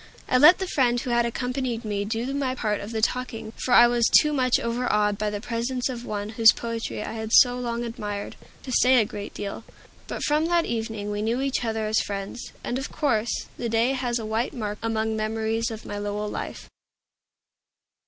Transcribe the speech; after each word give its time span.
I 0.27 0.39
let 0.39 0.57
the 0.57 0.65
friend 0.65 0.99
who 0.99 1.11
had 1.11 1.27
accompanied 1.27 1.85
me 1.85 2.05
do 2.05 2.33
my 2.33 2.55
part 2.55 2.81
of 2.81 2.89
the 2.91 3.03
talking 3.03 3.51
for 3.51 3.71
I 3.71 3.85
was 3.85 4.07
too 4.19 4.33
much 4.33 4.59
overawed 4.59 5.15
by 5.19 5.29
the 5.29 5.39
presence 5.39 5.89
of 5.89 6.07
one 6.07 6.29
whose 6.29 6.51
poetry 6.51 7.03
I 7.03 7.11
had 7.13 7.31
so 7.31 7.59
long 7.59 7.83
admired, 7.83 8.35
to 8.63 8.71
say 8.71 8.99
a 8.99 9.05
great 9.05 9.35
deal. 9.35 9.63
But 10.07 10.23
from 10.23 10.47
that 10.47 10.65
evening 10.65 11.11
we 11.11 11.21
knew 11.21 11.39
each 11.41 11.63
other 11.63 11.85
as 11.85 11.99
friends; 11.99 12.51
and, 12.63 12.79
of 12.79 12.91
course, 12.91 13.45
the 13.57 13.69
day 13.69 13.91
has 13.91 14.17
a 14.17 14.25
white 14.25 14.53
mark 14.55 14.79
among 14.81 15.15
memories 15.15 15.69
of 15.69 15.85
my 15.85 15.99
Lowell 15.99 16.27
life. 16.29 16.67